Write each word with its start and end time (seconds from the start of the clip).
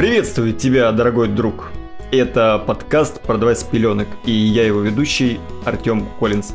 Приветствую 0.00 0.54
тебя, 0.54 0.90
дорогой 0.92 1.28
друг. 1.28 1.72
Это 2.10 2.58
подкаст 2.66 3.20
«Продавать 3.20 3.58
с 3.58 3.64
пеленок» 3.64 4.08
и 4.24 4.32
я 4.32 4.64
его 4.64 4.80
ведущий 4.80 5.38
Артем 5.66 6.08
Коллинз. 6.18 6.54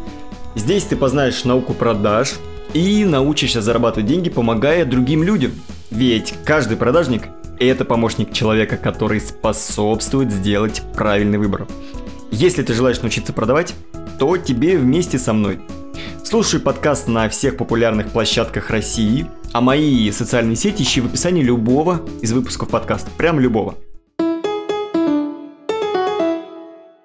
Здесь 0.55 0.85
ты 0.85 0.95
познаешь 0.95 1.43
науку 1.43 1.75
продаж 1.75 2.33
и 2.73 3.05
научишься 3.05 3.61
зарабатывать 3.61 4.07
деньги, 4.07 4.31
помогая 4.31 4.83
другим 4.83 5.21
людям. 5.21 5.51
Ведь 5.91 6.33
каждый 6.43 6.75
продажник– 6.75 7.25
это 7.59 7.85
помощник 7.85 8.33
человека, 8.33 8.77
который 8.77 9.21
способствует 9.21 10.31
сделать 10.31 10.81
правильный 10.95 11.37
выбор. 11.37 11.67
Если 12.31 12.63
ты 12.63 12.73
желаешь 12.73 13.01
научиться 13.01 13.31
продавать, 13.31 13.75
то 14.17 14.37
тебе 14.37 14.75
вместе 14.75 15.19
со 15.19 15.33
мной. 15.33 15.59
Слушай 16.23 16.59
подкаст 16.59 17.07
на 17.07 17.29
всех 17.29 17.57
популярных 17.57 18.07
площадках 18.09 18.71
России, 18.71 19.27
а 19.55 19.61
мои 19.61 20.11
социальные 20.11 20.57
сети 20.57 20.83
ищи 20.83 20.99
в 20.99 21.05
описании 21.05 21.41
любого 21.41 22.01
из 22.21 22.33
выпусков 22.33 22.67
подкаста, 22.67 23.09
прям 23.17 23.39
любого. 23.39 23.75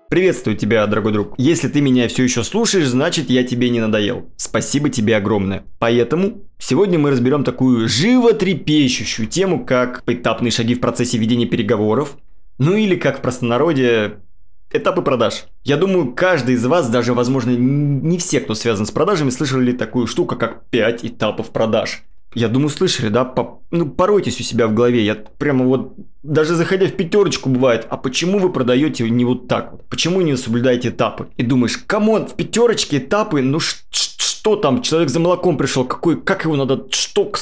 Приветствую 0.08 0.56
тебя, 0.56 0.84
дорогой 0.88 1.12
друг. 1.12 1.34
Если 1.38 1.68
ты 1.68 1.80
меня 1.80 2.08
все 2.08 2.24
еще 2.24 2.42
слушаешь, 2.42 2.88
значит 2.88 3.30
я 3.30 3.44
тебе 3.44 3.70
не 3.70 3.78
надоел. 3.78 4.32
Спасибо 4.36 4.90
тебе 4.90 5.16
огромное. 5.16 5.62
Поэтому 5.78 6.42
сегодня 6.58 6.98
мы 6.98 7.12
разберем 7.12 7.44
такую 7.44 7.88
животрепещущую 7.88 9.28
тему, 9.28 9.64
как 9.64 10.02
поэтапные 10.02 10.50
шаги 10.50 10.74
в 10.74 10.80
процессе 10.80 11.18
ведения 11.18 11.46
переговоров, 11.46 12.16
ну 12.58 12.74
или 12.74 12.96
как 12.96 13.18
в 13.18 13.22
простонародье 13.22 14.16
Этапы 14.72 15.02
продаж. 15.02 15.46
Я 15.64 15.76
думаю, 15.76 16.12
каждый 16.14 16.54
из 16.54 16.64
вас, 16.64 16.88
даже, 16.88 17.12
возможно, 17.12 17.50
не 17.50 18.18
все, 18.18 18.38
кто 18.38 18.54
связан 18.54 18.86
с 18.86 18.92
продажами, 18.92 19.30
слышали 19.30 19.72
такую 19.72 20.06
штуку, 20.06 20.36
как 20.36 20.66
5 20.70 21.04
этапов 21.06 21.50
продаж. 21.50 22.04
Я 22.34 22.48
думаю, 22.48 22.68
слышали, 22.68 23.08
да? 23.08 23.24
По, 23.24 23.60
ну, 23.70 23.88
поройтесь 23.88 24.38
у 24.40 24.42
себя 24.44 24.68
в 24.68 24.74
голове. 24.74 25.04
Я 25.04 25.14
прямо 25.14 25.64
вот, 25.64 25.94
даже 26.22 26.54
заходя 26.54 26.86
в 26.86 26.92
пятерочку 26.92 27.48
бывает, 27.48 27.86
а 27.90 27.96
почему 27.96 28.38
вы 28.38 28.52
продаете 28.52 29.08
не 29.10 29.24
вот 29.24 29.48
так 29.48 29.72
вот? 29.72 29.88
Почему 29.88 30.20
не 30.20 30.36
соблюдаете 30.36 30.90
этапы? 30.90 31.28
И 31.36 31.42
думаешь, 31.42 31.78
come 31.78 32.06
on, 32.06 32.26
в 32.26 32.34
пятерочке 32.34 32.98
этапы, 32.98 33.42
ну 33.42 33.58
что 33.60 34.56
там, 34.56 34.80
человек 34.82 35.10
за 35.10 35.20
молоком 35.20 35.58
пришел, 35.58 35.84
какой, 35.84 36.20
как 36.20 36.44
его 36.44 36.56
надо, 36.56 36.86
что, 36.90 37.32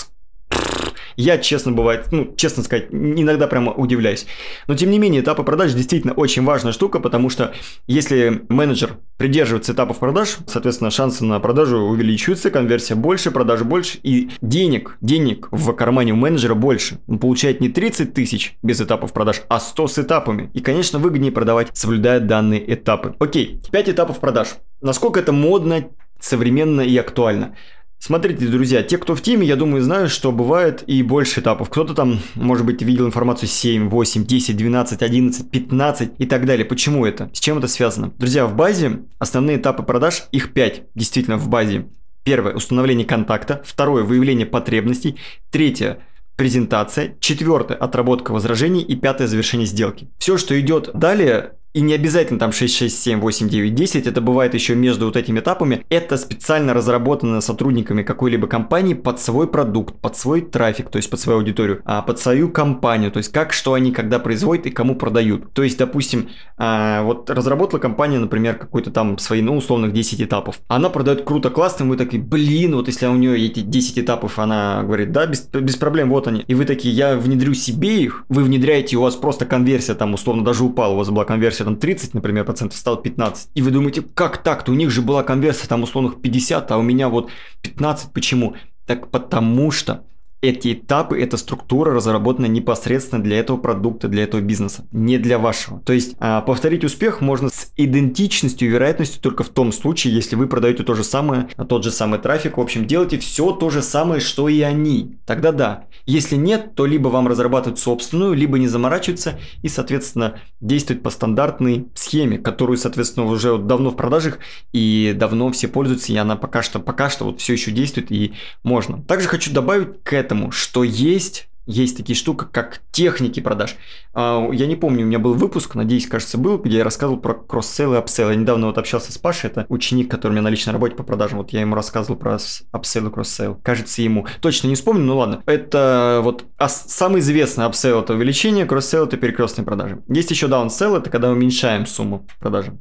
я, 1.22 1.38
честно 1.38 1.72
бывает, 1.72 2.06
ну, 2.12 2.32
честно 2.36 2.62
сказать, 2.62 2.86
иногда 2.90 3.48
прямо 3.48 3.72
удивляюсь. 3.72 4.26
Но, 4.68 4.74
тем 4.74 4.90
не 4.90 4.98
менее, 4.98 5.20
этапы 5.20 5.42
продаж 5.42 5.74
действительно 5.74 6.12
очень 6.12 6.44
важная 6.44 6.72
штука, 6.72 7.00
потому 7.00 7.28
что 7.28 7.52
если 7.86 8.42
менеджер 8.48 8.98
придерживается 9.16 9.72
этапов 9.72 9.98
продаж, 9.98 10.38
соответственно, 10.46 10.90
шансы 10.90 11.24
на 11.24 11.40
продажу 11.40 11.78
увеличиваются, 11.78 12.50
конверсия 12.50 12.94
больше, 12.94 13.32
продажи 13.32 13.64
больше, 13.64 13.98
и 14.04 14.30
денег, 14.40 14.96
денег 15.00 15.48
в 15.50 15.72
кармане 15.72 16.12
у 16.12 16.16
менеджера 16.16 16.54
больше. 16.54 17.00
Он 17.08 17.18
получает 17.18 17.60
не 17.60 17.68
30 17.68 18.14
тысяч 18.14 18.56
без 18.62 18.80
этапов 18.80 19.12
продаж, 19.12 19.42
а 19.48 19.58
100 19.58 19.88
с 19.88 19.98
этапами. 19.98 20.50
И, 20.54 20.60
конечно, 20.60 21.00
выгоднее 21.00 21.32
продавать, 21.32 21.68
соблюдая 21.74 22.20
данные 22.20 22.72
этапы. 22.72 23.16
Окей, 23.18 23.60
5 23.72 23.88
этапов 23.88 24.20
продаж. 24.20 24.54
Насколько 24.80 25.18
это 25.18 25.32
модно, 25.32 25.88
современно 26.20 26.82
и 26.82 26.96
актуально? 26.96 27.56
Смотрите, 28.00 28.46
друзья, 28.46 28.82
те, 28.82 28.96
кто 28.96 29.16
в 29.16 29.22
теме, 29.22 29.46
я 29.46 29.56
думаю, 29.56 29.82
знают, 29.82 30.12
что 30.12 30.30
бывает 30.30 30.84
и 30.86 31.02
больше 31.02 31.40
этапов. 31.40 31.68
Кто-то 31.68 31.94
там, 31.94 32.20
может 32.36 32.64
быть, 32.64 32.80
видел 32.80 33.06
информацию 33.06 33.48
7, 33.48 33.88
8, 33.88 34.24
10, 34.24 34.56
12, 34.56 35.02
11, 35.02 35.50
15 35.50 36.12
и 36.18 36.26
так 36.26 36.46
далее. 36.46 36.64
Почему 36.64 37.04
это? 37.04 37.28
С 37.32 37.40
чем 37.40 37.58
это 37.58 37.66
связано? 37.66 38.12
Друзья, 38.16 38.46
в 38.46 38.54
базе 38.54 39.00
основные 39.18 39.56
этапы 39.56 39.82
продаж, 39.82 40.24
их 40.30 40.52
5, 40.52 40.82
действительно, 40.94 41.38
в 41.38 41.48
базе. 41.48 41.88
Первое– 42.22 42.54
установление 42.54 43.06
контакта. 43.06 43.62
Второе– 43.64 44.02
выявление 44.04 44.46
потребностей. 44.46 45.16
Третье– 45.50 45.98
презентация. 46.36 47.16
Четвертое– 47.18 47.74
отработка 47.80 48.30
возражений. 48.30 48.82
И 48.82 48.94
пятое– 48.94 49.26
завершение 49.28 49.66
сделки. 49.66 50.08
Все, 50.18 50.36
что 50.36 50.58
идет 50.60 50.90
далее, 50.94 51.54
и 51.74 51.80
не 51.80 51.94
обязательно 51.94 52.38
там 52.38 52.52
6, 52.52 52.74
6, 52.74 53.02
7, 53.02 53.20
8, 53.20 53.48
9, 53.48 53.74
10, 53.74 54.06
это 54.06 54.20
бывает 54.20 54.54
еще 54.54 54.74
между 54.74 55.06
вот 55.06 55.16
этими 55.16 55.40
этапами. 55.40 55.84
Это 55.90 56.16
специально 56.16 56.74
разработано 56.74 57.40
сотрудниками 57.40 58.02
какой-либо 58.02 58.46
компании 58.46 58.94
под 58.94 59.20
свой 59.20 59.46
продукт, 59.46 60.00
под 60.00 60.16
свой 60.16 60.40
трафик, 60.40 60.90
то 60.90 60.96
есть 60.96 61.10
под 61.10 61.20
свою 61.20 61.38
аудиторию, 61.40 61.82
а 61.84 62.02
под 62.02 62.18
свою 62.18 62.48
компанию, 62.48 63.12
то 63.12 63.18
есть 63.18 63.32
как, 63.32 63.52
что 63.52 63.74
они 63.74 63.92
когда 63.92 64.18
производят 64.18 64.66
и 64.66 64.70
кому 64.70 64.96
продают. 64.96 65.52
То 65.52 65.62
есть, 65.62 65.78
допустим, 65.78 66.30
а, 66.56 67.02
вот 67.02 67.28
разработала 67.30 67.78
компания, 67.78 68.18
например, 68.18 68.56
какой-то 68.56 68.90
там 68.90 69.18
свои, 69.18 69.42
ну, 69.42 69.56
условных 69.56 69.92
10 69.92 70.22
этапов. 70.22 70.60
Она 70.68 70.88
продает 70.88 71.24
круто, 71.24 71.50
классно, 71.50 71.84
и 71.84 71.86
вы 71.88 71.96
такие, 71.96 72.22
блин, 72.22 72.74
вот 72.74 72.88
если 72.88 73.06
у 73.06 73.14
нее 73.14 73.46
эти 73.46 73.60
10 73.60 74.00
этапов, 74.00 74.38
она 74.38 74.82
говорит, 74.82 75.12
да, 75.12 75.26
без, 75.26 75.42
без 75.42 75.76
проблем, 75.76 76.10
вот 76.10 76.26
они. 76.26 76.40
И 76.48 76.54
вы 76.54 76.64
такие, 76.64 76.94
я 76.94 77.16
внедрю 77.16 77.54
себе 77.54 78.02
их, 78.02 78.24
вы 78.28 78.42
внедряете, 78.42 78.96
у 78.96 79.02
вас 79.02 79.16
просто 79.16 79.44
конверсия 79.46 79.94
там 79.94 80.14
условно 80.14 80.44
даже 80.44 80.64
упала, 80.64 80.94
у 80.94 80.96
вас 80.96 81.10
была 81.10 81.24
конверсия 81.24 81.57
конверсия 81.58 81.64
там 81.64 81.76
30, 81.76 82.14
например, 82.14 82.44
процентов, 82.44 82.78
стал 82.78 83.02
15. 83.02 83.50
И 83.54 83.62
вы 83.62 83.70
думаете, 83.70 84.02
как 84.02 84.42
так-то? 84.42 84.72
У 84.72 84.74
них 84.74 84.90
же 84.90 85.02
была 85.02 85.22
конверсия 85.22 85.66
там 85.66 85.82
условных 85.82 86.20
50, 86.20 86.70
а 86.70 86.78
у 86.78 86.82
меня 86.82 87.08
вот 87.08 87.30
15. 87.62 88.12
Почему? 88.12 88.56
Так 88.86 89.10
потому 89.10 89.70
что 89.70 90.04
эти 90.40 90.74
этапы, 90.74 91.20
эта 91.20 91.36
структура 91.36 91.92
разработана 91.92 92.46
непосредственно 92.46 93.22
для 93.22 93.38
этого 93.38 93.56
продукта, 93.56 94.08
для 94.08 94.22
этого 94.22 94.40
бизнеса, 94.40 94.86
не 94.92 95.18
для 95.18 95.38
вашего. 95.38 95.80
То 95.80 95.92
есть 95.92 96.14
а, 96.18 96.40
повторить 96.42 96.84
успех 96.84 97.20
можно 97.20 97.48
с 97.48 97.72
идентичностью 97.76 98.68
и 98.68 98.70
вероятностью 98.70 99.20
только 99.20 99.42
в 99.42 99.48
том 99.48 99.72
случае, 99.72 100.14
если 100.14 100.36
вы 100.36 100.46
продаете 100.46 100.84
то 100.84 100.94
же 100.94 101.04
самое, 101.04 101.48
тот 101.68 101.84
же 101.84 101.90
самый 101.90 102.20
трафик, 102.20 102.56
в 102.56 102.60
общем, 102.60 102.86
делаете 102.86 103.18
все 103.18 103.52
то 103.52 103.70
же 103.70 103.82
самое, 103.82 104.20
что 104.20 104.48
и 104.48 104.60
они. 104.60 105.18
Тогда 105.26 105.52
да. 105.52 105.84
Если 106.06 106.36
нет, 106.36 106.74
то 106.74 106.86
либо 106.86 107.08
вам 107.08 107.28
разрабатывать 107.28 107.78
собственную, 107.78 108.34
либо 108.34 108.58
не 108.58 108.68
заморачиваться 108.68 109.38
и, 109.62 109.68
соответственно, 109.68 110.40
действовать 110.60 111.02
по 111.02 111.10
стандартной 111.10 111.88
схеме, 111.94 112.38
которую, 112.38 112.78
соответственно, 112.78 113.26
уже 113.26 113.58
давно 113.58 113.90
в 113.90 113.96
продажах 113.96 114.38
и 114.72 115.14
давно 115.16 115.50
все 115.50 115.68
пользуются, 115.68 116.12
и 116.12 116.16
она 116.16 116.36
пока 116.36 116.62
что, 116.62 116.78
пока 116.78 117.10
что 117.10 117.24
вот 117.24 117.40
все 117.40 117.54
еще 117.54 117.72
действует 117.72 118.12
и 118.12 118.34
можно. 118.62 119.02
Также 119.02 119.28
хочу 119.28 119.52
добавить 119.52 120.02
к 120.02 120.12
этому 120.12 120.27
этому, 120.28 120.50
что 120.50 120.84
есть 120.84 121.48
есть 121.68 121.98
такие 121.98 122.16
штуки, 122.16 122.46
как 122.50 122.80
техники 122.92 123.40
продаж. 123.40 123.76
А, 124.14 124.48
я 124.52 124.66
не 124.66 124.74
помню, 124.74 125.04
у 125.04 125.06
меня 125.06 125.18
был 125.18 125.34
выпуск, 125.34 125.74
надеюсь, 125.74 126.06
кажется, 126.06 126.38
был, 126.38 126.56
где 126.56 126.78
я 126.78 126.84
рассказывал 126.84 127.20
про 127.20 127.34
cross-sale 127.34 127.92
и 127.92 127.98
upsale. 127.98 128.30
Я 128.30 128.36
недавно 128.36 128.68
вот 128.68 128.78
общался 128.78 129.12
с 129.12 129.18
Пашей, 129.18 129.50
это 129.50 129.66
ученик, 129.68 130.10
который 130.10 130.30
у 130.30 130.32
меня 130.32 130.42
на 130.42 130.48
личной 130.48 130.72
работе 130.72 130.94
по 130.96 131.02
продажам. 131.02 131.36
Вот 131.36 131.50
я 131.50 131.60
ему 131.60 131.74
рассказывал 131.74 132.18
про 132.18 132.38
upsale 132.72 133.08
и 133.08 133.10
cross-sale. 133.10 133.60
Кажется, 133.62 134.00
ему. 134.00 134.26
Точно 134.40 134.66
не 134.66 134.76
вспомню, 134.76 135.04
ну 135.04 135.18
ладно. 135.18 135.42
Это 135.44 136.22
вот 136.24 136.46
а 136.56 136.70
самый 136.70 137.20
известный 137.20 137.66
upsale 137.66 138.00
это 138.00 138.14
увеличение, 138.14 138.64
cross-sale 138.64 139.04
это 139.04 139.18
перекрестные 139.18 139.66
продажи. 139.66 140.02
Есть 140.08 140.30
еще 140.30 140.48
downsale, 140.48 140.96
это 140.96 141.10
когда 141.10 141.30
уменьшаем 141.30 141.84
сумму 141.84 142.26
продажи. 142.40 142.78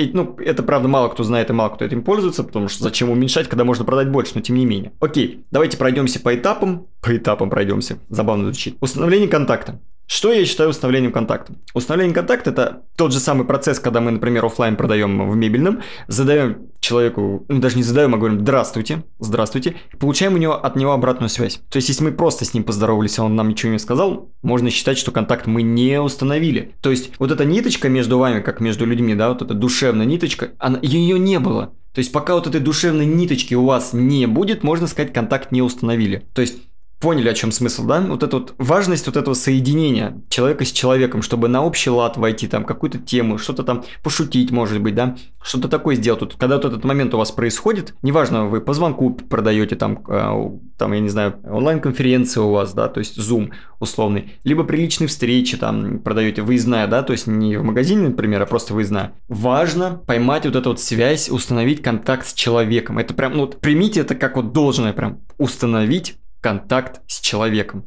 И, 0.00 0.10
ну, 0.14 0.34
это, 0.38 0.62
правда, 0.62 0.88
мало 0.88 1.08
кто 1.08 1.22
знает 1.22 1.50
и 1.50 1.52
мало 1.52 1.68
кто 1.68 1.84
этим 1.84 2.02
пользуется, 2.02 2.42
потому 2.42 2.68
что 2.68 2.82
зачем 2.82 3.10
уменьшать, 3.10 3.48
когда 3.48 3.64
можно 3.64 3.84
продать 3.84 4.08
больше, 4.08 4.32
но 4.34 4.40
тем 4.40 4.56
не 4.56 4.64
менее. 4.64 4.92
Окей, 4.98 5.44
давайте 5.50 5.76
пройдемся 5.76 6.20
по 6.20 6.34
этапам. 6.34 6.86
По 7.02 7.14
этапам 7.14 7.50
пройдемся. 7.50 7.98
Забавно 8.08 8.44
звучит. 8.44 8.78
Установление 8.80 9.28
контакта. 9.28 9.78
Что 10.10 10.32
я 10.32 10.44
считаю 10.44 10.70
установлением 10.70 11.12
контакта? 11.12 11.52
Установление 11.72 12.16
контакта– 12.16 12.50
это 12.50 12.82
тот 12.96 13.12
же 13.12 13.20
самый 13.20 13.46
процесс, 13.46 13.78
когда 13.78 14.00
мы, 14.00 14.10
например, 14.10 14.44
офлайн 14.44 14.74
продаем 14.74 15.30
в 15.30 15.36
мебельном, 15.36 15.82
задаем 16.08 16.66
человеку, 16.80 17.44
ну 17.46 17.60
даже 17.60 17.76
не 17.76 17.84
задаем, 17.84 18.12
а 18.12 18.18
говорим 18.18 18.40
«здравствуйте», 18.40 19.04
«здравствуйте», 19.20 19.76
получаем 20.00 20.34
у 20.34 20.38
него 20.38 20.54
от 20.54 20.74
него 20.74 20.90
обратную 20.90 21.28
связь. 21.28 21.60
То 21.70 21.76
есть, 21.76 21.90
если 21.90 22.02
мы 22.02 22.10
просто 22.10 22.44
с 22.44 22.52
ним 22.54 22.64
поздоровались, 22.64 23.20
а 23.20 23.24
он 23.24 23.36
нам 23.36 23.50
ничего 23.50 23.70
не 23.70 23.78
сказал, 23.78 24.28
можно 24.42 24.68
считать, 24.68 24.98
что 24.98 25.12
контакт 25.12 25.46
мы 25.46 25.62
не 25.62 26.00
установили. 26.00 26.74
То 26.80 26.90
есть, 26.90 27.12
вот 27.20 27.30
эта 27.30 27.44
ниточка 27.44 27.88
между 27.88 28.18
вами, 28.18 28.40
как 28.40 28.58
между 28.58 28.86
людьми, 28.86 29.14
да, 29.14 29.28
вот 29.28 29.42
эта 29.42 29.54
душевная 29.54 30.06
ниточка, 30.06 30.50
она, 30.58 30.80
ее 30.82 31.20
не 31.20 31.38
было. 31.38 31.72
То 31.94 32.00
есть, 32.00 32.10
пока 32.10 32.34
вот 32.34 32.48
этой 32.48 32.60
душевной 32.60 33.06
ниточки 33.06 33.54
у 33.54 33.64
вас 33.64 33.92
не 33.92 34.26
будет, 34.26 34.64
можно 34.64 34.88
сказать, 34.88 35.12
контакт 35.12 35.52
не 35.52 35.62
установили. 35.62 36.26
То 36.34 36.40
есть, 36.40 36.56
поняли, 37.00 37.28
о 37.28 37.34
чем 37.34 37.50
смысл, 37.50 37.86
да? 37.86 38.00
Вот 38.00 38.22
эта 38.22 38.36
вот 38.36 38.54
важность 38.58 39.06
вот 39.06 39.16
этого 39.16 39.34
соединения 39.34 40.20
человека 40.28 40.64
с 40.64 40.70
человеком, 40.70 41.22
чтобы 41.22 41.48
на 41.48 41.64
общий 41.64 41.90
лад 41.90 42.18
войти, 42.18 42.46
там, 42.46 42.64
какую-то 42.64 42.98
тему, 42.98 43.38
что-то 43.38 43.62
там 43.62 43.84
пошутить, 44.02 44.50
может 44.50 44.80
быть, 44.80 44.94
да? 44.94 45.16
Что-то 45.42 45.68
такое 45.68 45.96
сделать. 45.96 46.20
Вот, 46.20 46.36
когда 46.36 46.56
вот 46.56 46.66
этот 46.66 46.84
момент 46.84 47.14
у 47.14 47.18
вас 47.18 47.32
происходит, 47.32 47.94
неважно, 48.02 48.46
вы 48.46 48.60
по 48.60 48.74
звонку 48.74 49.12
продаете 49.12 49.76
там, 49.76 50.04
э, 50.06 50.58
там, 50.76 50.92
я 50.92 51.00
не 51.00 51.08
знаю, 51.08 51.36
онлайн-конференция 51.44 52.42
у 52.42 52.50
вас, 52.50 52.74
да, 52.74 52.88
то 52.88 53.00
есть 53.00 53.18
Zoom 53.18 53.50
условный, 53.78 54.34
либо 54.44 54.64
при 54.64 54.76
личной 54.76 55.06
встрече 55.06 55.56
там 55.56 56.00
продаете 56.00 56.42
выездная, 56.42 56.86
да, 56.86 57.02
то 57.02 57.12
есть 57.12 57.26
не 57.26 57.56
в 57.56 57.64
магазине, 57.64 58.08
например, 58.08 58.42
а 58.42 58.46
просто 58.46 58.74
выездная. 58.74 59.14
Важно 59.28 60.02
поймать 60.06 60.44
вот 60.44 60.56
эту 60.56 60.70
вот 60.70 60.80
связь, 60.80 61.30
установить 61.30 61.82
контакт 61.82 62.26
с 62.26 62.34
человеком. 62.34 62.98
Это 62.98 63.14
прям, 63.14 63.32
ну, 63.32 63.40
вот 63.40 63.60
примите 63.60 64.00
это 64.00 64.14
как 64.14 64.36
вот 64.36 64.52
должное, 64.52 64.92
прям 64.92 65.20
установить 65.38 66.16
контакт 66.40 67.00
с 67.06 67.20
человеком. 67.20 67.86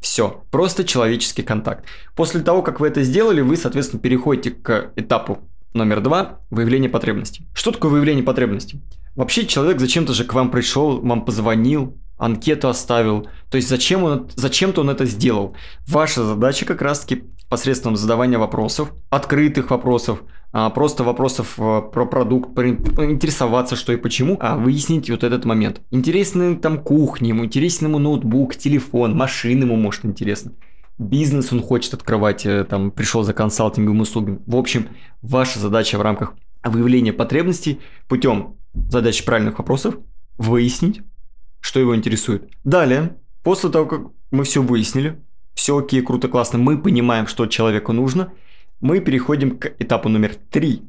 Все, 0.00 0.44
просто 0.50 0.84
человеческий 0.84 1.42
контакт. 1.42 1.86
После 2.14 2.42
того, 2.42 2.62
как 2.62 2.78
вы 2.78 2.88
это 2.88 3.02
сделали, 3.02 3.40
вы, 3.40 3.56
соответственно, 3.56 4.02
переходите 4.02 4.50
к 4.50 4.92
этапу 4.96 5.48
номер 5.72 6.00
два– 6.00 6.40
выявление 6.50 6.90
потребностей. 6.90 7.48
Что 7.54 7.72
такое 7.72 7.90
выявление 7.90 8.22
потребностей? 8.22 8.82
Вообще 9.16 9.46
человек 9.46 9.80
зачем-то 9.80 10.12
же 10.12 10.24
к 10.24 10.34
вам 10.34 10.50
пришел, 10.50 11.00
вам 11.00 11.24
позвонил, 11.24 11.98
анкету 12.16 12.68
оставил. 12.68 13.28
То 13.50 13.56
есть 13.56 13.68
зачем 13.68 14.04
он, 14.04 14.30
зачем-то 14.34 14.82
он 14.82 14.90
это 14.90 15.04
сделал. 15.06 15.56
Ваша 15.86 16.24
задача 16.24 16.64
как 16.64 16.82
раз-таки 16.82 17.24
посредством 17.48 17.96
задавания 17.96 18.38
вопросов, 18.38 18.92
открытых 19.10 19.70
вопросов, 19.70 20.22
а, 20.52 20.70
просто 20.70 21.04
вопросов 21.04 21.54
э, 21.58 21.82
про 21.92 22.06
продукт, 22.06 22.56
интересоваться, 22.58 23.76
что 23.76 23.92
и 23.92 23.96
почему, 23.96 24.36
а 24.40 24.56
выяснить 24.56 25.10
вот 25.10 25.24
этот 25.24 25.44
момент. 25.44 25.80
Интересны 25.90 26.56
там 26.56 26.82
кухни, 26.82 27.28
ему 27.28 27.44
интересен 27.44 27.86
ему 27.86 27.98
ноутбук, 27.98 28.56
телефон, 28.56 29.16
машина 29.16 29.64
ему 29.64 29.76
может 29.76 30.04
интересно. 30.04 30.52
Бизнес 30.96 31.52
он 31.52 31.60
хочет 31.60 31.94
открывать, 31.94 32.46
э, 32.46 32.64
там 32.64 32.90
пришел 32.90 33.24
за 33.24 33.34
консалтинговым 33.34 34.00
услугами. 34.00 34.38
В 34.46 34.56
общем, 34.56 34.88
ваша 35.22 35.58
задача 35.58 35.98
в 35.98 36.02
рамках 36.02 36.34
выявления 36.62 37.12
потребностей 37.12 37.80
путем 38.08 38.56
задачи 38.74 39.24
правильных 39.24 39.58
вопросов 39.58 39.96
выяснить, 40.38 41.02
что 41.60 41.80
его 41.80 41.96
интересует. 41.96 42.48
Далее, 42.64 43.16
после 43.42 43.70
того, 43.70 43.86
как 43.86 44.02
мы 44.30 44.44
все 44.44 44.62
выяснили, 44.62 45.20
все 45.54 45.78
окей, 45.78 46.02
круто, 46.02 46.28
классно, 46.28 46.58
мы 46.58 46.80
понимаем, 46.80 47.26
что 47.26 47.46
человеку 47.46 47.92
нужно, 47.92 48.32
мы 48.80 49.00
переходим 49.00 49.58
к 49.58 49.72
этапу 49.78 50.08
номер 50.08 50.34
три. 50.50 50.82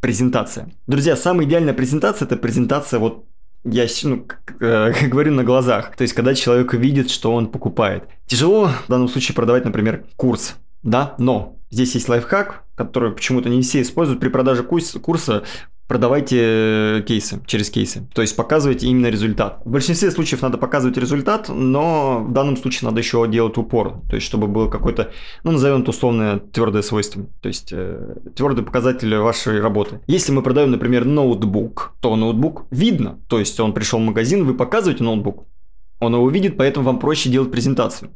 Презентация. 0.00 0.70
Друзья, 0.86 1.16
самая 1.16 1.46
идеальная 1.46 1.72
презентация– 1.72 2.26
это 2.26 2.36
презентация 2.36 3.00
вот 3.00 3.24
я 3.64 3.86
ну, 4.04 4.26
э, 4.60 4.92
говорю 5.08 5.32
на 5.32 5.44
глазах. 5.44 5.96
То 5.96 6.02
есть, 6.02 6.14
когда 6.14 6.34
человек 6.34 6.74
видит, 6.74 7.10
что 7.10 7.32
он 7.34 7.48
покупает. 7.48 8.04
Тяжело 8.26 8.68
в 8.68 8.88
данном 8.88 9.08
случае 9.08 9.34
продавать, 9.34 9.64
например, 9.64 10.04
курс, 10.16 10.56
да, 10.82 11.14
но 11.18 11.56
здесь 11.70 11.94
есть 11.94 12.08
лайфхак, 12.08 12.64
который 12.74 13.12
почему-то 13.12 13.48
не 13.48 13.62
все 13.62 13.80
используют. 13.80 14.20
При 14.20 14.28
продаже 14.28 14.62
курса 14.62 15.44
продавайте 15.86 16.38
э, 16.40 17.02
кейсы 17.06 17.40
через 17.46 17.70
кейсы. 17.70 18.08
То 18.14 18.22
есть 18.22 18.36
показывайте 18.36 18.86
именно 18.86 19.08
результат. 19.08 19.60
В 19.64 19.70
большинстве 19.70 20.10
случаев 20.10 20.42
надо 20.42 20.58
показывать 20.58 20.96
результат, 20.96 21.48
но 21.48 22.20
в 22.20 22.32
данном 22.32 22.56
случае 22.56 22.88
надо 22.88 23.00
еще 23.00 23.26
делать 23.28 23.58
упор. 23.58 24.00
То 24.08 24.16
есть 24.16 24.26
чтобы 24.26 24.46
было 24.48 24.68
какое-то, 24.68 25.12
ну 25.42 25.52
назовем 25.52 25.82
это 25.82 25.90
условное 25.90 26.38
твердое 26.38 26.82
свойство. 26.82 27.26
То 27.40 27.48
есть 27.48 27.70
э, 27.72 28.16
твердый 28.34 28.64
показатель 28.64 29.14
вашей 29.16 29.60
работы. 29.60 30.00
Если 30.06 30.32
мы 30.32 30.42
продаем, 30.42 30.70
например, 30.70 31.04
ноутбук, 31.04 31.94
то 32.00 32.16
ноутбук 32.16 32.66
видно. 32.70 33.20
То 33.28 33.38
есть 33.38 33.58
он 33.60 33.74
пришел 33.74 33.98
в 33.98 34.02
магазин, 34.02 34.44
вы 34.44 34.54
показываете 34.54 35.04
ноутбук. 35.04 35.46
Он 36.00 36.14
его 36.14 36.28
видит, 36.28 36.56
поэтому 36.56 36.86
вам 36.86 36.98
проще 36.98 37.28
делать 37.28 37.50
презентацию. 37.50 38.10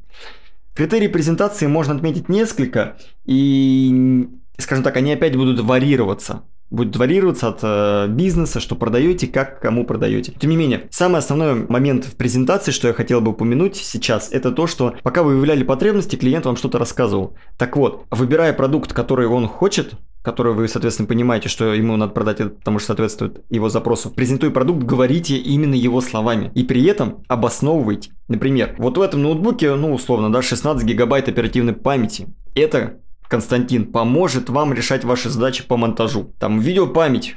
Критерии 0.74 1.08
презентации 1.08 1.66
можно 1.66 1.94
отметить 1.94 2.28
несколько, 2.28 2.98
и, 3.24 4.28
скажем 4.58 4.84
так, 4.84 4.96
они 4.96 5.12
опять 5.12 5.34
будут 5.34 5.58
варьироваться 5.60 6.44
будет 6.70 6.96
варьироваться 6.96 7.48
от 7.48 7.60
э, 7.62 8.06
бизнеса, 8.08 8.60
что 8.60 8.76
продаете, 8.76 9.26
как 9.26 9.60
кому 9.60 9.84
продаете. 9.84 10.32
Тем 10.32 10.50
не 10.50 10.56
менее, 10.56 10.88
самый 10.90 11.18
основной 11.18 11.66
момент 11.66 12.04
в 12.04 12.16
презентации, 12.16 12.72
что 12.72 12.88
я 12.88 12.94
хотел 12.94 13.20
бы 13.20 13.32
упомянуть 13.32 13.76
сейчас, 13.76 14.30
это 14.32 14.52
то, 14.52 14.66
что 14.66 14.94
пока 15.02 15.22
вы 15.22 15.32
выявляли 15.32 15.62
потребности, 15.62 16.16
клиент 16.16 16.46
вам 16.46 16.56
что-то 16.56 16.78
рассказывал. 16.78 17.36
Так 17.56 17.76
вот, 17.76 18.04
выбирая 18.10 18.52
продукт, 18.52 18.92
который 18.92 19.26
он 19.26 19.48
хочет, 19.48 19.94
который 20.22 20.52
вы, 20.52 20.68
соответственно, 20.68 21.08
понимаете, 21.08 21.48
что 21.48 21.72
ему 21.72 21.96
надо 21.96 22.12
продать, 22.12 22.38
потому 22.38 22.78
что 22.78 22.88
соответствует 22.88 23.42
его 23.48 23.68
запросу. 23.68 24.10
Презентуя 24.10 24.50
продукт, 24.50 24.82
говорите 24.82 25.36
именно 25.36 25.74
его 25.74 26.00
словами. 26.00 26.50
И 26.54 26.64
при 26.64 26.84
этом 26.84 27.24
обосновывайте. 27.28 28.10
Например, 28.26 28.74
вот 28.78 28.98
в 28.98 29.00
этом 29.00 29.22
ноутбуке, 29.22 29.74
ну, 29.74 29.94
условно, 29.94 30.30
да, 30.30 30.42
16 30.42 30.86
гигабайт 30.86 31.28
оперативной 31.28 31.72
памяти. 31.72 32.28
Это 32.54 33.00
Константин 33.28 33.92
поможет 33.92 34.48
вам 34.48 34.72
решать 34.72 35.04
ваши 35.04 35.28
задачи 35.28 35.66
по 35.66 35.76
монтажу. 35.76 36.32
Там 36.38 36.58
видеопамять 36.60 37.36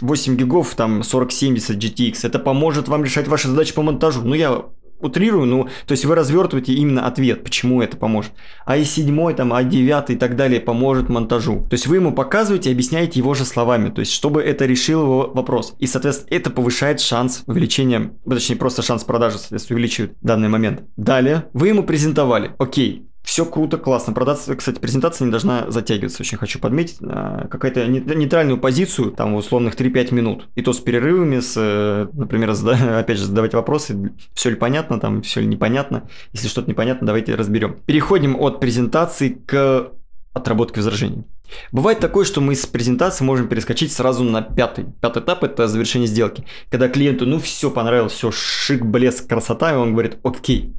8 0.00 0.36
гигов, 0.36 0.74
там 0.74 1.02
4070 1.02 1.76
GTX. 1.76 2.18
Это 2.22 2.38
поможет 2.38 2.88
вам 2.88 3.04
решать 3.04 3.28
ваши 3.28 3.48
задачи 3.48 3.74
по 3.74 3.82
монтажу. 3.82 4.22
Ну, 4.22 4.34
я 4.34 4.64
утрирую, 4.98 5.46
ну, 5.46 5.68
то 5.86 5.92
есть 5.92 6.04
вы 6.04 6.14
развертываете 6.14 6.72
именно 6.72 7.06
ответ, 7.06 7.44
почему 7.44 7.82
это 7.82 7.96
поможет. 7.96 8.32
А 8.64 8.76
и 8.76 8.84
седьмой, 8.84 9.34
там, 9.34 9.52
а 9.52 9.62
девятый 9.62 10.16
и 10.16 10.18
так 10.18 10.36
далее 10.36 10.60
поможет 10.60 11.08
монтажу. 11.08 11.66
То 11.68 11.74
есть 11.74 11.86
вы 11.86 11.96
ему 11.96 12.12
показываете 12.12 12.70
объясняете 12.70 13.20
его 13.20 13.34
же 13.34 13.44
словами, 13.44 13.90
то 13.90 14.00
есть 14.00 14.12
чтобы 14.12 14.42
это 14.42 14.64
решил 14.64 15.02
его 15.02 15.30
вопрос. 15.34 15.74
И, 15.78 15.86
соответственно, 15.86 16.34
это 16.36 16.50
повышает 16.50 17.00
шанс 17.00 17.42
увеличения, 17.46 18.12
точнее, 18.28 18.56
просто 18.56 18.82
шанс 18.82 19.04
продажи, 19.04 19.38
соответственно, 19.38 19.76
увеличивает 19.76 20.16
данный 20.22 20.48
момент. 20.48 20.84
Далее, 20.96 21.46
вы 21.52 21.68
ему 21.68 21.82
презентовали, 21.82 22.52
окей, 22.58 23.06
все 23.26 23.44
круто, 23.44 23.76
классно. 23.76 24.12
Продаться, 24.12 24.54
кстати, 24.54 24.78
презентация 24.78 25.24
не 25.24 25.32
должна 25.32 25.68
затягиваться, 25.68 26.22
очень 26.22 26.38
хочу 26.38 26.60
подметить. 26.60 26.98
А, 27.02 27.48
какая-то 27.48 27.84
нейтральную 27.88 28.56
позицию, 28.56 29.10
там, 29.10 29.34
условных 29.34 29.74
3-5 29.74 30.14
минут. 30.14 30.48
И 30.54 30.62
то 30.62 30.72
с 30.72 30.78
перерывами, 30.78 31.40
с, 31.40 31.54
э, 31.56 32.06
например, 32.12 32.50
опять 32.98 33.18
же, 33.18 33.24
задавать 33.24 33.52
вопросы, 33.52 34.12
все 34.32 34.50
ли 34.50 34.54
понятно, 34.54 35.00
там, 35.00 35.22
все 35.22 35.40
ли 35.40 35.48
непонятно. 35.48 36.08
Если 36.32 36.46
что-то 36.46 36.70
непонятно, 36.70 37.04
давайте 37.04 37.34
разберем. 37.34 37.80
Переходим 37.84 38.40
от 38.40 38.60
презентации 38.60 39.30
к 39.30 39.90
отработке 40.32 40.76
возражений. 40.76 41.24
Бывает 41.72 41.98
такое, 41.98 42.24
что 42.24 42.40
мы 42.40 42.54
с 42.54 42.64
презентации 42.64 43.24
можем 43.24 43.48
перескочить 43.48 43.92
сразу 43.92 44.22
на 44.22 44.40
пятый. 44.40 44.86
Пятый 45.00 45.24
этап– 45.24 45.42
это 45.42 45.66
завершение 45.66 46.06
сделки. 46.06 46.44
Когда 46.70 46.88
клиенту, 46.88 47.26
ну, 47.26 47.40
все 47.40 47.72
понравилось, 47.72 48.12
все, 48.12 48.30
шик, 48.30 48.84
блеск, 48.84 49.28
красота, 49.28 49.72
и 49.72 49.76
он 49.76 49.94
говорит, 49.94 50.18
окей, 50.22 50.72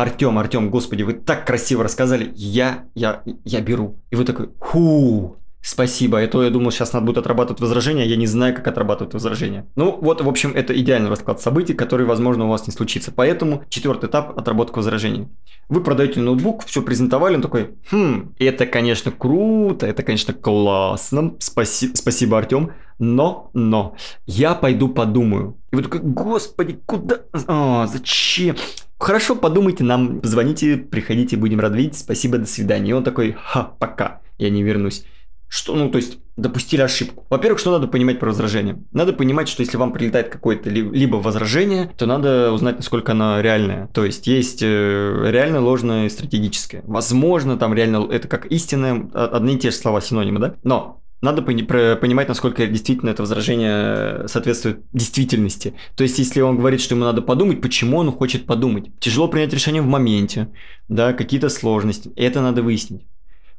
Артем, 0.00 0.38
Артем, 0.38 0.70
господи, 0.70 1.02
вы 1.02 1.12
так 1.12 1.46
красиво 1.46 1.84
рассказали, 1.84 2.32
я, 2.34 2.84
я, 2.94 3.22
я 3.44 3.60
беру. 3.60 3.98
И 4.10 4.16
вы 4.16 4.24
такой, 4.24 4.50
ху, 4.58 5.36
Спасибо, 5.62 6.16
это 6.16 6.40
я 6.40 6.48
думал, 6.48 6.70
сейчас 6.70 6.94
надо 6.94 7.04
будет 7.04 7.18
отрабатывать 7.18 7.60
возражения, 7.60 8.06
я 8.06 8.16
не 8.16 8.26
знаю, 8.26 8.54
как 8.54 8.66
отрабатывать 8.66 9.12
возражения. 9.12 9.66
Ну, 9.76 9.98
вот, 10.00 10.22
в 10.22 10.28
общем, 10.28 10.52
это 10.54 10.78
идеальный 10.78 11.10
расклад 11.10 11.42
событий, 11.42 11.74
который, 11.74 12.06
возможно, 12.06 12.46
у 12.46 12.48
вас 12.48 12.66
не 12.66 12.72
случится. 12.72 13.12
Поэтому 13.14 13.64
четвертый 13.68 14.08
этап– 14.08 14.38
отработка 14.38 14.78
возражений. 14.78 15.28
Вы 15.68 15.82
продаете 15.82 16.20
ноутбук, 16.20 16.64
все 16.64 16.80
презентовали, 16.80 17.34
он 17.34 17.42
такой, 17.42 17.74
хм, 17.90 18.34
это, 18.38 18.64
конечно, 18.64 19.12
круто, 19.12 19.86
это, 19.86 20.02
конечно, 20.02 20.32
классно, 20.32 21.34
спаси, 21.40 21.94
спасибо, 21.94 22.38
Артем, 22.38 22.72
но, 22.98 23.50
но, 23.52 23.96
я 24.24 24.54
пойду 24.54 24.88
подумаю. 24.88 25.58
И 25.72 25.76
вы 25.76 25.82
такой, 25.82 26.00
господи, 26.00 26.80
куда, 26.86 27.20
а, 27.46 27.86
зачем? 27.86 28.56
Хорошо, 29.00 29.34
подумайте, 29.34 29.82
нам 29.82 30.20
звоните, 30.22 30.76
приходите, 30.76 31.38
будем 31.38 31.58
рады 31.58 31.78
видеть, 31.78 31.96
спасибо, 31.96 32.36
до 32.36 32.44
свидания. 32.44 32.90
И 32.90 32.92
он 32.92 33.02
такой, 33.02 33.32
ха, 33.32 33.64
пока, 33.78 34.20
я 34.36 34.50
не 34.50 34.62
вернусь. 34.62 35.04
Что, 35.48 35.74
ну, 35.74 35.90
то 35.90 35.96
есть, 35.96 36.18
допустили 36.36 36.82
ошибку. 36.82 37.26
Во-первых, 37.30 37.60
что 37.60 37.72
надо 37.72 37.88
понимать 37.88 38.20
про 38.20 38.28
возражение? 38.28 38.78
Надо 38.92 39.14
понимать, 39.14 39.48
что 39.48 39.62
если 39.62 39.78
вам 39.78 39.94
прилетает 39.94 40.28
какое-то 40.28 40.68
либо 40.68 41.16
возражение, 41.16 41.90
то 41.96 42.04
надо 42.04 42.52
узнать, 42.52 42.76
насколько 42.76 43.12
оно 43.12 43.40
реальное. 43.40 43.88
То 43.88 44.04
есть, 44.04 44.26
есть 44.26 44.62
э, 44.62 45.24
реально 45.30 45.60
ложное 45.60 46.06
и 46.06 46.10
стратегическое. 46.10 46.82
Возможно, 46.86 47.56
там 47.56 47.72
реально 47.72 48.06
это 48.12 48.28
как 48.28 48.46
истинное, 48.46 49.10
а, 49.14 49.28
одни 49.32 49.54
и 49.54 49.58
те 49.58 49.70
же 49.70 49.76
слова 49.76 50.02
синонимы, 50.02 50.40
да? 50.40 50.54
Но 50.62 51.00
надо 51.20 51.42
понимать, 51.42 52.28
насколько 52.28 52.66
действительно 52.66 53.10
это 53.10 53.22
возражение 53.22 54.26
соответствует 54.26 54.80
действительности. 54.92 55.74
То 55.94 56.02
есть, 56.02 56.18
если 56.18 56.40
он 56.40 56.56
говорит, 56.56 56.80
что 56.80 56.94
ему 56.94 57.04
надо 57.04 57.20
подумать, 57.20 57.60
почему 57.60 57.98
он 57.98 58.10
хочет 58.10 58.46
подумать? 58.46 58.88
Тяжело 59.00 59.28
принять 59.28 59.52
решение 59.52 59.82
в 59.82 59.86
моменте, 59.86 60.48
да, 60.88 61.12
какие-то 61.12 61.50
сложности. 61.50 62.10
Это 62.16 62.40
надо 62.40 62.62
выяснить. 62.62 63.06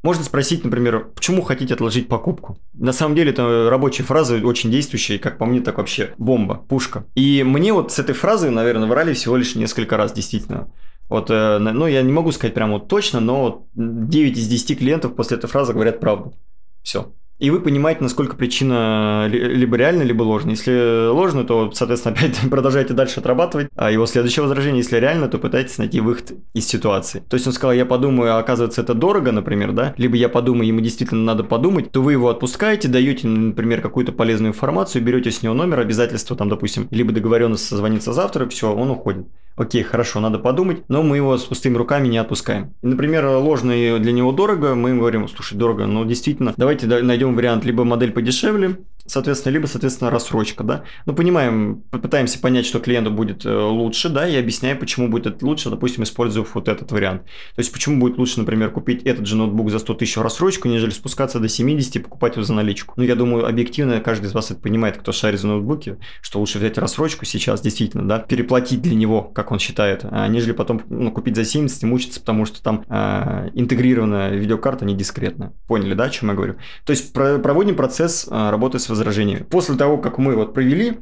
Можно 0.02 0.24
спросить, 0.24 0.64
например, 0.64 1.12
почему 1.14 1.44
хотите 1.44 1.76
отложить 1.76 2.08
покупку? 2.08 2.58
На 2.74 2.92
самом 2.92 3.16
деле, 3.16 3.30
это 3.30 3.70
рабочая 3.70 4.02
фраза, 4.02 4.38
очень 4.38 4.72
действующая, 4.72 5.16
и, 5.16 5.20
как 5.20 5.38
по 5.38 5.46
мне, 5.46 5.62
так 5.62 5.78
вообще 5.78 6.16
бомба, 6.18 6.56
пушка. 6.56 7.06
И 7.14 7.44
мне 7.44 7.72
вот 7.72 7.92
с 7.92 8.00
этой 8.00 8.16
фразой, 8.16 8.50
наверное, 8.50 8.88
врали 8.88 9.14
всего 9.14 9.38
лишь 9.38 9.54
несколько 9.54 9.98
раз, 9.98 10.14
действительно. 10.14 10.72
Вот, 11.08 11.30
э, 11.30 11.60
ну, 11.60 11.86
я 11.86 12.02
не 12.02 12.12
могу 12.12 12.32
сказать 12.32 12.56
прямо 12.56 12.74
вот 12.74 12.88
точно, 12.88 13.20
но 13.20 13.68
9 13.76 14.38
из 14.40 14.48
10 14.48 14.80
клиентов 14.80 15.16
после 15.16 15.38
этой 15.38 15.48
фразы 15.48 15.74
говорят 15.74 16.00
правду. 16.00 16.34
Все 16.82 17.14
и 17.42 17.50
вы 17.50 17.60
понимаете, 17.60 18.04
насколько 18.04 18.36
причина 18.36 19.26
либо 19.28 19.76
реальна, 19.76 20.04
либо 20.04 20.22
ложна. 20.22 20.52
Если 20.52 21.10
ложно, 21.10 21.44
то, 21.44 21.72
соответственно, 21.74 22.16
опять 22.18 22.40
продолжаете 22.52 22.94
дальше 22.94 23.20
отрабатывать. 23.20 23.68
А 23.76 23.90
его 23.90 24.06
следующее 24.06 24.44
возражение, 24.44 24.78
если 24.78 24.98
реально, 24.98 25.28
то 25.28 25.40
пытайтесь 25.40 25.80
найти 25.80 26.02
выход 26.02 26.34
из 26.54 26.68
ситуации. 26.68 27.24
То 27.28 27.34
есть 27.34 27.48
он 27.48 27.54
сказал, 27.54 27.74
я 27.74 27.88
подумаю, 27.88 28.36
а 28.36 28.38
оказывается 28.38 28.82
это 28.82 28.94
дорого, 28.94 29.32
например, 29.32 29.72
да? 29.72 29.96
Либо 29.98 30.18
я 30.18 30.30
подумаю, 30.30 30.68
ему 30.68 30.82
действительно 30.82 31.24
надо 31.24 31.44
подумать, 31.44 31.92
то 31.92 32.04
вы 32.04 32.12
его 32.12 32.30
отпускаете, 32.30 32.88
даете, 32.88 33.28
например, 33.28 33.82
какую-то 33.82 34.12
полезную 34.12 34.52
информацию, 34.52 35.04
берете 35.04 35.32
с 35.32 35.42
него 35.42 35.56
номер, 35.56 35.80
обязательства 35.80 36.38
там, 36.38 36.48
допустим, 36.48 36.88
либо 36.92 37.12
договоренность 37.12 37.66
созвониться 37.66 38.14
завтра, 38.14 38.48
все, 38.50 38.72
он 38.72 38.92
уходит. 38.92 39.26
Окей, 39.56 39.84
хорошо, 39.84 40.20
надо 40.20 40.40
подумать, 40.40 40.84
но 40.88 41.04
мы 41.04 41.18
его 41.18 41.38
с 41.38 41.44
пустыми 41.44 41.76
руками 41.78 42.08
не 42.08 42.18
отпускаем. 42.18 42.74
И, 42.82 42.88
например, 42.88 43.26
ложный 43.28 44.00
для 44.00 44.12
него 44.12 44.32
дорого, 44.32 44.76
мы 44.76 44.90
ему 44.90 45.02
говорим, 45.02 45.28
слушай, 45.28 45.58
дорого, 45.58 45.86
но 45.86 46.06
действительно, 46.06 46.54
давайте 46.56 46.88
найдем 46.88 47.36
вариант 47.36 47.66
либо 47.66 47.84
модель 47.84 48.12
подешевле, 48.12 48.78
соответственно, 49.12 49.54
либо, 49.54 49.68
соответственно, 49.68 50.10
рассрочка, 50.10 50.64
да. 50.64 50.84
Ну, 51.06 51.14
понимаем, 51.14 51.84
попытаемся 51.92 52.40
понять, 52.40 52.66
что 52.66 52.80
клиенту 52.80 53.12
будет 53.12 53.46
э, 53.46 53.54
лучше, 53.54 54.08
да, 54.08 54.28
и 54.28 54.36
объясняем, 54.38 54.78
почему 54.78 55.10
будет 55.10 55.26
это 55.26 55.46
лучше, 55.46 55.70
допустим, 55.70 56.04
используя 56.04 56.46
вот 56.54 56.68
этот 56.70 56.92
вариант. 56.92 57.24
То 57.24 57.60
есть, 57.60 57.74
почему 57.74 58.00
будет 58.00 58.18
лучше, 58.18 58.40
например, 58.40 58.72
купить 58.72 59.04
этот 59.04 59.28
же 59.28 59.36
ноутбук 59.36 59.70
за 59.70 59.80
100 59.80 59.94
тысяч 59.96 60.18
рассрочку, 60.18 60.70
нежели 60.70 60.92
спускаться 60.92 61.40
до 61.40 61.50
70 61.50 61.98
и 61.98 62.00
покупать 62.00 62.36
его 62.36 62.46
за 62.46 62.54
наличку. 62.54 62.94
Ну, 62.96 63.04
я 63.04 63.16
думаю, 63.16 63.46
объективно 63.46 64.00
каждый 64.00 64.28
из 64.28 64.34
вас 64.34 64.50
это 64.52 64.62
понимает, 64.62 64.98
кто 64.98 65.12
шарит 65.12 65.42
за 65.42 65.48
ноутбуки, 65.48 65.98
что 66.22 66.40
лучше 66.40 66.60
взять 66.60 66.78
рассрочку 66.78 67.26
сейчас, 67.26 67.60
действительно, 67.60 68.08
да, 68.08 68.20
переплатить 68.20 68.82
для 68.82 68.96
него, 68.96 69.24
как 69.24 69.52
он 69.52 69.60
считает, 69.60 70.06
а 70.10 70.26
нежели 70.30 70.54
потом 70.54 70.82
ну, 70.90 71.12
купить 71.12 71.36
за 71.36 71.44
70 71.44 71.84
и 71.84 71.86
мучиться, 71.86 72.22
потому 72.22 72.46
что 72.46 72.64
там 72.64 72.86
э, 72.88 73.50
интегрированная 73.56 74.36
видеокарта 74.36 74.86
не 74.86 74.96
дискретная. 74.96 75.52
Поняли, 75.68 75.96
да, 75.96 76.06
о 76.06 76.10
чем 76.10 76.30
я 76.30 76.36
говорю? 76.36 76.56
То 76.86 76.92
есть, 76.92 77.12
про 77.12 77.40
проводим 77.40 77.76
процесс 77.76 78.28
э, 78.32 78.50
работы 78.50 78.80
с 78.80 78.90
возражениями. 79.02 79.44
После 79.44 79.76
того, 79.76 79.98
как 79.98 80.18
мы 80.18 80.36
вот 80.36 80.54
провели, 80.54 81.00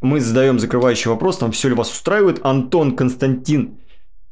мы 0.00 0.20
задаем 0.20 0.58
закрывающий 0.58 1.10
вопрос, 1.10 1.38
там 1.38 1.52
все 1.52 1.68
ли 1.68 1.74
вас 1.74 1.90
устраивает. 1.90 2.40
Антон 2.44 2.96
Константин 2.96 3.78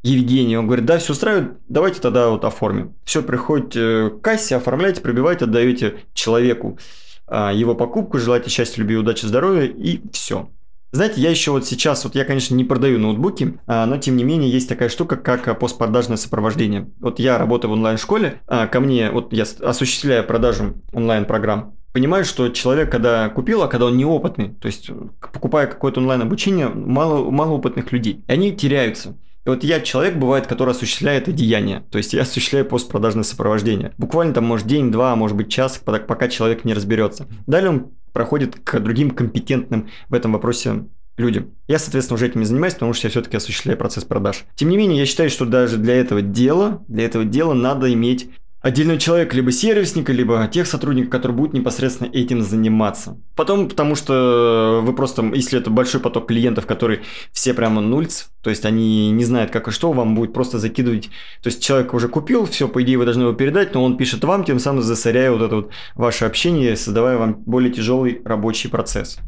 Евгений, 0.03 0.57
он 0.57 0.67
говорит, 0.67 0.85
да, 0.85 0.99
все 0.99 1.13
устраивает, 1.13 1.53
давайте 1.69 2.01
тогда 2.01 2.29
вот 2.29 2.45
оформим. 2.45 2.95
Все, 3.05 3.23
приходите 3.23 4.11
к 4.11 4.21
кассе, 4.21 4.57
оформляйте, 4.57 5.01
пробивайте, 5.01 5.47
отдаете 5.47 5.97
человеку 6.13 6.79
а, 7.27 7.53
его 7.53 7.75
покупку, 7.75 8.19
желаете 8.19 8.51
счастья, 8.51 8.81
любви, 8.81 8.97
удачи, 8.97 9.25
здоровья 9.25 9.65
и 9.65 10.01
все. 10.13 10.51
Знаете, 10.93 11.21
я 11.21 11.31
еще 11.31 11.51
вот 11.51 11.67
сейчас, 11.67 12.05
вот 12.05 12.15
я, 12.15 12.25
конечно, 12.25 12.55
не 12.55 12.65
продаю 12.65 12.99
ноутбуки, 12.99 13.59
а, 13.67 13.87
но 13.87 13.97
тем 13.97 14.17
не 14.17 14.25
менее 14.25 14.51
есть 14.51 14.69
такая 14.69 14.91
штука, 14.91 15.17
как 15.17 15.59
постпродажное 15.59 16.19
сопровождение. 16.19 16.91
Вот 17.01 17.19
я 17.19 17.39
работаю 17.39 17.71
в 17.71 17.75
онлайн-школе, 17.75 18.43
а 18.47 18.67
ко 18.67 18.81
мне, 18.81 19.11
вот 19.11 19.33
я 19.33 19.45
осуществляю 19.63 20.25
продажу 20.25 20.75
онлайн-программ, 20.93 21.75
понимаю, 21.95 22.25
что 22.25 22.49
человек, 22.49 22.91
когда 22.91 23.29
купил, 23.31 23.63
а 23.63 23.69
когда 23.69 23.87
он 23.87 23.97
неопытный, 23.97 24.51
то 24.51 24.67
есть 24.67 24.91
покупая 25.33 25.67
какое-то 25.69 26.01
онлайн-обучение, 26.01 26.69
мало, 26.69 27.31
малоопытных 27.31 27.93
людей, 27.93 28.25
и 28.27 28.33
они 28.33 28.55
теряются. 28.55 29.17
И 29.47 29.49
вот 29.49 29.63
я 29.63 29.81
человек, 29.81 30.17
бывает, 30.17 30.47
который 30.47 30.71
осуществляет 30.71 31.25
это 31.25 31.33
деяние. 31.33 31.85
То 31.91 31.99
есть 31.99 32.15
я 32.15 32.23
осуществляю 32.23 32.67
постпродажное 32.67 33.25
сопровождение. 33.25 33.93
Буквально 33.99 34.35
там, 34.35 34.45
может, 34.45 34.67
день-два, 34.67 35.15
может 35.17 35.37
быть, 35.37 35.51
час, 35.51 35.81
пока 35.85 36.29
человек 36.29 36.65
не 36.65 36.75
разберется. 36.75 37.29
Далее 37.47 37.71
он 37.71 37.91
проходит 38.13 38.57
к 38.57 38.81
другим 38.81 39.11
компетентным 39.11 39.91
в 40.09 40.15
этом 40.15 40.33
вопросе 40.33 40.87
людям. 41.17 41.53
Я, 41.69 41.79
соответственно, 41.79 42.17
уже 42.17 42.27
этим 42.27 42.41
не 42.41 42.47
занимаюсь, 42.47 42.75
потому 42.75 42.93
что 42.95 43.07
я 43.07 43.11
все-таки 43.11 43.37
осуществляю 43.37 43.79
процесс 43.79 44.05
продаж. 44.05 44.47
Тем 44.57 44.71
не 44.71 44.77
менее, 44.77 44.99
я 44.99 45.07
считаю, 45.07 45.31
что 45.31 45.45
даже 45.45 45.77
для 45.77 45.95
этого 45.95 46.23
дела, 46.23 46.83
для 46.89 47.05
этого 47.05 47.25
дела 47.25 47.55
надо 47.55 47.93
иметь 47.93 48.31
отдельного 48.65 48.99
человека, 48.99 49.37
либо 49.37 49.53
сервисника, 49.53 50.11
либо 50.11 50.49
тех 50.51 50.67
сотрудников, 50.67 51.11
которые 51.11 51.37
будут 51.37 51.53
непосредственно 51.53 52.09
этим 52.09 52.41
заниматься. 52.41 53.21
Потом, 53.37 53.69
потому 53.69 53.95
что 53.95 54.81
вы 54.83 54.95
просто, 54.95 55.23
если 55.35 55.59
это 55.59 55.69
большой 55.69 56.01
поток 56.01 56.29
клиентов, 56.29 56.65
которые 56.65 57.03
все 57.31 57.53
прямо 57.53 57.83
нульц, 57.83 58.25
то 58.43 58.49
есть 58.49 58.65
они 58.65 59.11
не 59.11 59.23
знают 59.25 59.51
как 59.51 59.69
и 59.69 59.71
что, 59.71 59.93
вам 59.93 60.15
будет 60.15 60.33
просто 60.33 60.59
закидывать. 60.59 61.11
То 61.43 61.49
есть 61.51 61.63
человек 61.63 61.93
уже 61.93 62.09
купил, 62.09 62.47
все, 62.47 62.67
по 62.67 62.83
идее 62.83 62.97
вы 62.97 63.05
должны 63.05 63.25
его 63.25 63.35
передать, 63.35 63.75
но 63.75 63.85
он 63.85 63.99
пишет 63.99 64.25
вам, 64.25 64.45
тем 64.45 64.59
самым 64.59 64.83
засоряя 64.83 65.31
вот 65.31 65.43
это 65.43 65.57
вот 65.57 65.71
ваше 65.95 66.25
общение, 66.25 66.75
создавая 66.75 67.19
вам 67.19 67.35
более 67.45 67.71
тяжелый 67.71 68.23
рабочий 68.25 68.71
процесс. 68.71 69.19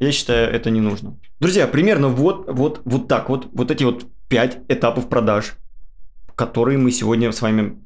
Я 0.00 0.10
считаю, 0.10 0.50
это 0.50 0.70
не 0.70 0.80
нужно. 0.80 1.18
Друзья, 1.38 1.66
примерно 1.66 2.08
вот, 2.08 2.46
вот, 2.48 2.80
вот 2.86 3.08
так 3.08 3.28
вот, 3.28 3.48
вот 3.52 3.70
эти 3.70 3.84
вот 3.84 4.06
пять 4.28 4.58
этапов 4.68 5.10
продаж, 5.10 5.52
которые 6.34 6.78
мы 6.78 6.90
сегодня 6.92 7.30
с 7.30 7.42
вами 7.42 7.76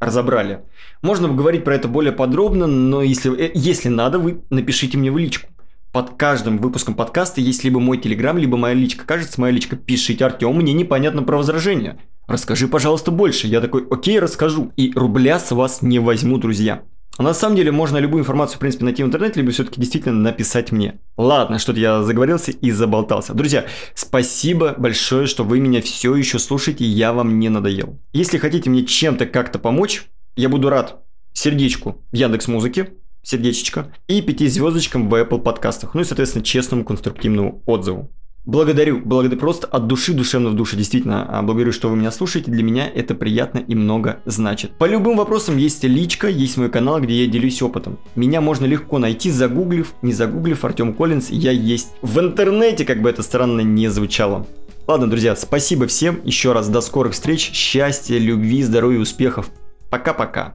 разобрали. 0.00 0.60
Можно 1.02 1.28
говорить 1.28 1.64
про 1.64 1.74
это 1.74 1.88
более 1.88 2.12
подробно, 2.12 2.66
но 2.66 3.02
если, 3.02 3.34
э, 3.38 3.50
если 3.54 3.88
надо, 3.88 4.18
вы 4.18 4.42
напишите 4.50 4.98
мне 4.98 5.10
в 5.10 5.18
личку. 5.18 5.48
Под 5.92 6.10
каждым 6.16 6.58
выпуском 6.58 6.94
подкаста 6.94 7.40
есть 7.40 7.64
либо 7.64 7.80
мой 7.80 7.96
телеграм, 7.98 8.36
либо 8.36 8.56
моя 8.56 8.74
личка. 8.74 9.06
Кажется, 9.06 9.40
моя 9.40 9.52
личка. 9.52 9.76
Пишите, 9.76 10.24
Артем, 10.24 10.54
мне 10.54 10.74
непонятно 10.74 11.22
про 11.22 11.38
возражения. 11.38 11.98
Расскажи, 12.26 12.68
пожалуйста, 12.68 13.10
больше. 13.10 13.46
Я 13.46 13.60
такой, 13.60 13.86
окей, 13.90 14.18
расскажу. 14.18 14.72
И 14.76 14.92
рубля 14.94 15.38
с 15.38 15.52
вас 15.52 15.80
не 15.80 15.98
возьму, 15.98 16.38
друзья. 16.38 16.82
А 17.18 17.22
на 17.22 17.32
самом 17.32 17.56
деле 17.56 17.72
можно 17.72 17.96
любую 17.96 18.22
информацию, 18.22 18.56
в 18.56 18.60
принципе, 18.60 18.84
найти 18.84 19.02
в 19.02 19.06
интернете, 19.06 19.40
либо 19.40 19.50
все-таки 19.50 19.80
действительно 19.80 20.20
написать 20.20 20.70
мне. 20.70 21.00
Ладно, 21.16 21.58
что-то 21.58 21.80
я 21.80 22.02
заговорился 22.02 22.50
и 22.50 22.70
заболтался. 22.70 23.32
Друзья, 23.32 23.64
спасибо 23.94 24.74
большое, 24.76 25.26
что 25.26 25.42
вы 25.42 25.60
меня 25.60 25.80
все 25.80 26.14
еще 26.14 26.38
слушаете, 26.38 26.84
я 26.84 27.14
вам 27.14 27.38
не 27.38 27.48
надоел. 27.48 27.98
Если 28.12 28.36
хотите 28.36 28.68
мне 28.68 28.84
чем-то 28.84 29.26
как-то 29.26 29.58
помочь, 29.58 30.04
я 30.36 30.50
буду 30.50 30.68
рад 30.68 31.04
сердечку 31.32 32.04
в 32.12 32.16
Яндекс 32.16 32.48
Музыке, 32.48 32.90
сердечечко, 33.22 33.92
и 34.08 34.20
пяти 34.20 34.46
звездочкам 34.46 35.08
в 35.08 35.14
Apple 35.14 35.40
подкастах, 35.40 35.94
ну 35.94 36.02
и, 36.02 36.04
соответственно, 36.04 36.44
честному 36.44 36.84
конструктивному 36.84 37.62
отзыву. 37.66 38.12
Благодарю, 38.46 39.00
благодарю 39.04 39.40
просто 39.40 39.66
от 39.66 39.88
души, 39.88 40.12
душевно 40.12 40.50
в 40.50 40.54
душе, 40.54 40.76
действительно, 40.76 41.26
а, 41.28 41.42
благодарю, 41.42 41.72
что 41.72 41.88
вы 41.88 41.96
меня 41.96 42.12
слушаете, 42.12 42.52
для 42.52 42.62
меня 42.62 42.86
это 42.86 43.16
приятно 43.16 43.58
и 43.58 43.74
много 43.74 44.20
значит. 44.24 44.70
По 44.78 44.84
любым 44.84 45.16
вопросам 45.16 45.56
есть 45.56 45.82
личка, 45.82 46.28
есть 46.28 46.56
мой 46.56 46.70
канал, 46.70 47.00
где 47.00 47.24
я 47.24 47.26
делюсь 47.26 47.60
опытом. 47.60 47.98
Меня 48.14 48.40
можно 48.40 48.64
легко 48.64 48.98
найти, 48.98 49.32
загуглив, 49.32 49.94
не 50.00 50.12
загуглив, 50.12 50.64
Артем 50.64 50.94
Коллинз, 50.94 51.30
я 51.30 51.50
есть 51.50 51.88
в 52.02 52.20
интернете, 52.20 52.84
как 52.84 53.02
бы 53.02 53.10
это 53.10 53.22
странно 53.22 53.62
не 53.62 53.88
звучало. 53.88 54.46
Ладно, 54.86 55.10
друзья, 55.10 55.34
спасибо 55.34 55.88
всем, 55.88 56.20
еще 56.22 56.52
раз 56.52 56.68
до 56.68 56.80
скорых 56.80 57.14
встреч, 57.14 57.50
счастья, 57.52 58.16
любви, 58.16 58.62
здоровья, 58.62 59.00
успехов. 59.00 59.50
Пока-пока. 59.90 60.54